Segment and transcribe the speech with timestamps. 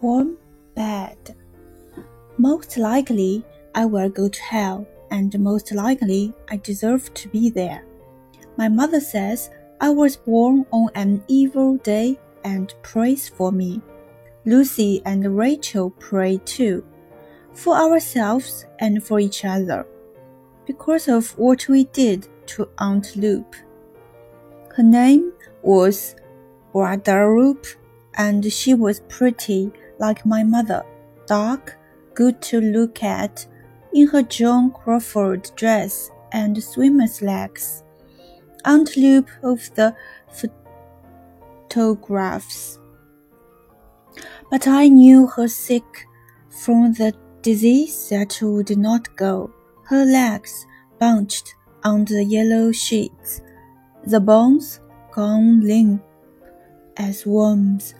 [0.00, 0.36] warm
[0.74, 1.36] bed.
[2.38, 3.44] Most likely
[3.74, 7.84] I will go to hell, and most likely I deserve to be there.
[8.56, 13.82] My mother says I was born on an evil day and prays for me.
[14.44, 16.84] Lucy and Rachel pray too,
[17.52, 19.86] for ourselves and for each other,
[20.66, 23.56] because of what we did to Aunt Lupe.
[24.76, 25.32] Her name
[25.62, 26.14] was
[26.72, 27.68] Guadalupe,
[28.14, 30.84] and she was pretty like my mother,
[31.26, 31.78] dark,
[32.14, 33.46] good to look at,
[33.92, 37.82] in her Joan Crawford dress and swimmer's legs.
[38.64, 39.94] Aunt Lupe of the
[41.68, 42.78] photographs.
[44.50, 46.06] But I knew her sick
[46.48, 49.52] from the disease that would not go,
[49.84, 50.66] her legs
[50.98, 53.40] bunched on the yellow sheets,
[54.04, 54.80] the bones
[55.12, 56.02] gone limp
[56.96, 57.94] as worms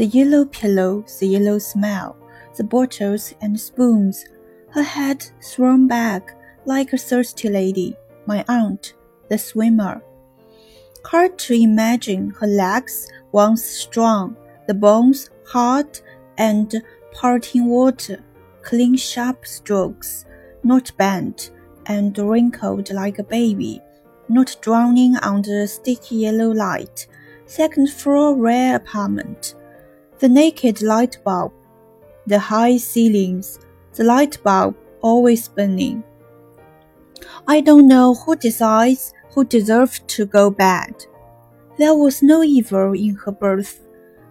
[0.00, 2.16] the yellow pillow, the yellow smile,
[2.56, 4.24] the bottles and spoons,
[4.70, 8.94] her head thrown back like a thirsty lady, my aunt,
[9.28, 10.02] the swimmer.
[11.04, 16.00] Hard to imagine her legs once strong, the bones hard
[16.38, 18.24] and parting water,
[18.62, 20.24] clean sharp strokes,
[20.62, 21.50] not bent
[21.84, 23.82] and wrinkled like a baby,
[24.30, 27.06] not drowning under sticky yellow light.
[27.44, 29.56] Second floor rare apartment
[30.20, 31.50] the naked light bulb,
[32.26, 33.58] the high ceilings,
[33.94, 36.04] the light bulb always burning.
[37.48, 41.06] I don't know who decides who deserved to go bad.
[41.78, 43.80] There was no evil in her birth,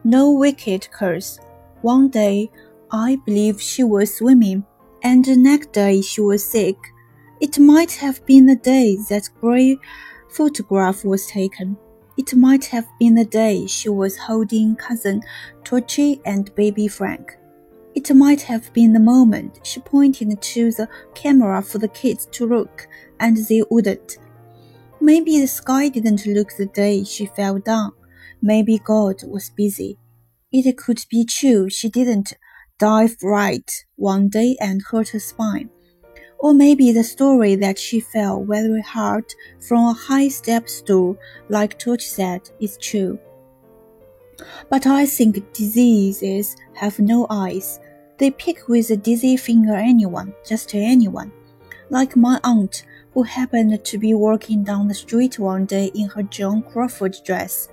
[0.03, 1.39] no wicked curse.
[1.81, 2.51] One day,
[2.91, 4.65] I believe she was swimming,
[5.01, 6.77] and the next day she was sick.
[7.41, 9.79] It might have been the day that grey
[10.29, 11.77] photograph was taken.
[12.19, 15.23] It might have been the day she was holding cousin
[15.63, 17.37] Totchy and baby Frank.
[17.95, 22.45] It might have been the moment she pointed to the camera for the kids to
[22.45, 22.89] look,
[23.21, 24.17] and they wouldn't.
[24.99, 27.93] Maybe the sky didn't look the day she fell down.
[28.41, 29.97] Maybe God was busy.
[30.51, 32.33] It could be true she didn't
[32.79, 35.69] dive right one day and hurt her spine.
[36.39, 39.25] Or maybe the story that she fell very hard
[39.59, 41.17] from a high step stool,
[41.49, 43.19] like Torch said, is true.
[44.69, 47.79] But I think diseases have no eyes.
[48.17, 51.31] They pick with a dizzy finger anyone, just anyone.
[51.89, 52.83] Like my aunt,
[53.13, 57.69] who happened to be walking down the street one day in her Joan Crawford dress.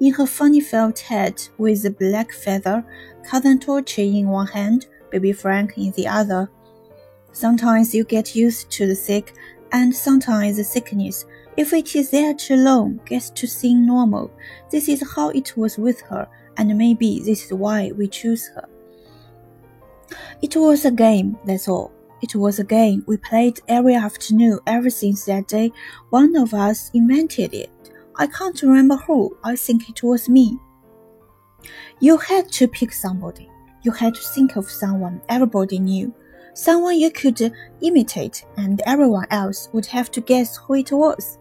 [0.00, 2.84] In her funny felt hat with a black feather,
[3.24, 6.50] cousin Totchy in one hand, baby Frank in the other.
[7.32, 9.34] Sometimes you get used to the sick,
[9.72, 11.24] and sometimes the sickness,
[11.56, 14.30] if it is there too long, gets to seem normal.
[14.70, 18.68] This is how it was with her, and maybe this is why we choose her.
[20.42, 21.92] It was a game, that's all.
[22.22, 25.72] It was a game we played every afternoon ever since that day
[26.10, 27.70] one of us invented it.
[28.16, 30.56] I can't remember who, I think it was me.
[31.98, 33.50] You had to pick somebody.
[33.82, 36.14] You had to think of someone everybody knew
[36.54, 41.38] someone you could imitate, and everyone else would have to guess who it was.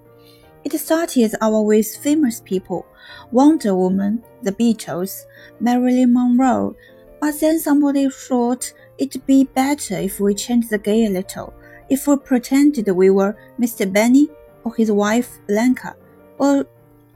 [0.63, 2.85] It started out with famous people
[3.31, 5.23] Wonder Woman, the Beatles,
[5.59, 6.75] Marilyn Monroe,
[7.19, 11.53] but then somebody thought it'd be better if we changed the game a little,
[11.89, 13.91] if we pretended we were Mr.
[13.91, 14.29] Benny
[14.63, 15.95] or his wife Blanca,
[16.37, 16.65] or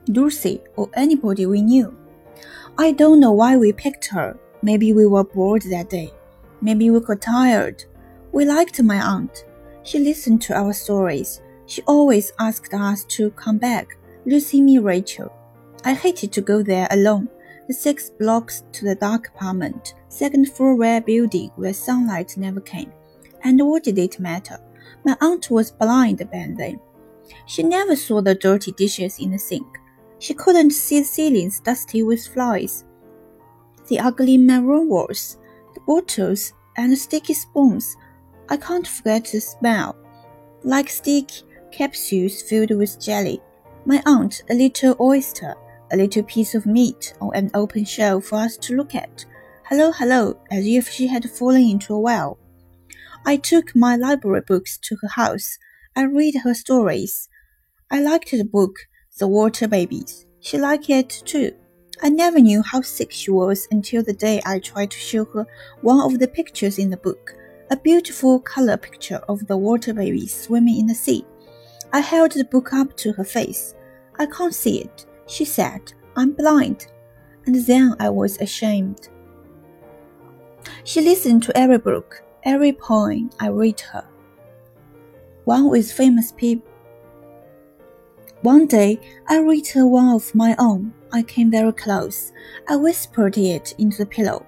[0.07, 1.95] Lucy or anybody we knew.
[2.77, 4.37] I don't know why we picked her.
[4.61, 6.11] Maybe we were bored that day.
[6.65, 7.85] Maybe we got tired.
[8.31, 9.45] We liked my aunt.
[9.83, 11.39] She listened to our stories.
[11.67, 13.99] She always asked us to come back.
[14.25, 15.31] Lucy, me, Rachel.
[15.83, 17.29] I hated to go there alone.
[17.67, 22.91] The six blocks to the dark apartment, second floor rare building where sunlight never came.
[23.43, 24.57] And what did it matter?
[25.03, 26.79] My aunt was blind back then.
[27.45, 29.67] She never saw the dirty dishes in the sink.
[30.17, 32.85] She couldn't see ceilings dusty with flies,
[33.87, 35.37] the ugly maroon walls,
[35.85, 37.95] bottles and sticky spoons.
[38.49, 39.95] I can't forget the smell,
[40.63, 43.41] like sticky capsules filled with jelly.
[43.85, 45.55] My aunt, a little oyster,
[45.91, 49.25] a little piece of meat on an open shell for us to look at.
[49.65, 52.37] Hello, hello, as if she had fallen into a well.
[53.25, 55.57] I took my library books to her house.
[55.95, 57.29] I read her stories.
[57.89, 58.75] I liked the book,
[59.17, 60.25] The Water Babies.
[60.39, 61.53] She liked it too.
[62.01, 65.47] I never knew how sick she was until the day I tried to show her
[65.81, 67.33] one of the pictures in the book,
[67.71, 71.25] a beautiful color picture of the water baby swimming in the sea.
[71.93, 73.75] I held the book up to her face.
[74.19, 75.93] I can't see it, she said.
[76.15, 76.87] I'm blind.
[77.45, 79.09] And then I was ashamed.
[80.83, 84.05] She listened to every book, every poem I read her.
[85.45, 86.69] One with famous people.
[88.41, 90.93] One day, I read her one of my own.
[91.15, 92.33] I came very close.
[92.67, 94.45] I whispered it into the pillow.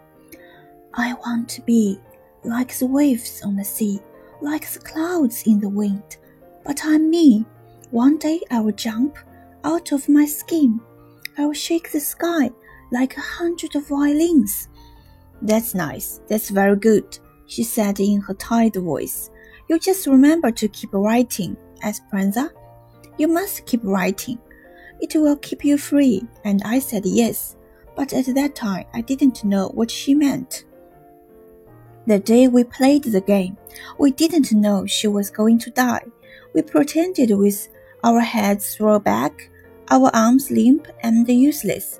[0.94, 1.98] I want to be
[2.44, 4.02] like the waves on the sea,
[4.42, 6.18] like the clouds in the wind.
[6.66, 7.46] But I'm me.
[7.92, 9.18] One day I will jump
[9.64, 10.82] out of my skin.
[11.38, 12.50] I will shake the sky
[12.92, 14.68] like a hundred violins.
[15.42, 16.20] That's nice.
[16.28, 19.30] That's very good, she said in her tired voice.
[19.70, 22.52] You just remember to keep writing, Esperanza.
[23.18, 24.38] You must keep writing.
[25.00, 26.28] It will keep you free.
[26.44, 27.56] And I said yes,
[27.96, 30.66] but at that time I didn't know what she meant.
[32.08, 33.58] The day we played the game,
[33.98, 36.06] we didn't know she was going to die.
[36.54, 37.68] We pretended with
[38.04, 39.50] our heads thrown back,
[39.90, 42.00] our arms limp and useless,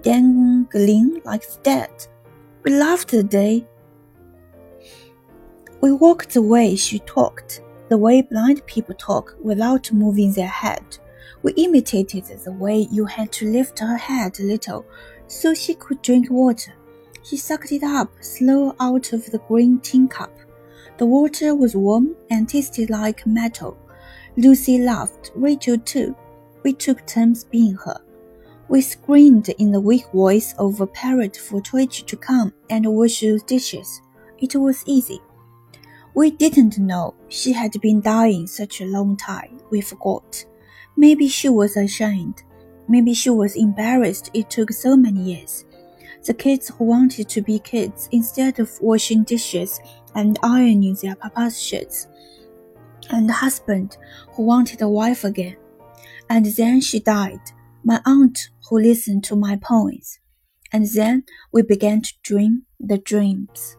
[0.00, 1.90] dangling like dead.
[2.62, 3.66] We laughed the day.
[5.82, 10.98] We walked the way she talked, the way blind people talk without moving their head.
[11.42, 14.84] We imitated the way you had to lift her head a little
[15.28, 16.72] so she could drink water.
[17.22, 20.32] He sucked it up, slow out of the green tin cup.
[20.98, 23.76] The water was warm and tasted like metal.
[24.36, 26.16] Lucy laughed, Rachel too.
[26.62, 28.00] We took turns being her.
[28.68, 33.20] We screamed in the weak voice of a parrot for Twitch to come and wash
[33.20, 34.00] the dishes.
[34.38, 35.20] It was easy.
[36.14, 39.60] We didn't know she had been dying such a long time.
[39.70, 40.44] We forgot.
[40.96, 42.42] Maybe she was ashamed.
[42.88, 45.64] Maybe she was embarrassed it took so many years
[46.26, 49.80] the kids who wanted to be kids instead of washing dishes
[50.14, 52.08] and ironing their papa's shirts,
[53.10, 53.96] and the husband
[54.32, 55.56] who wanted a wife again.
[56.28, 57.40] And then she died,
[57.84, 60.18] my aunt who listened to my poems.
[60.72, 61.22] And then
[61.52, 63.76] we began to dream the dreams.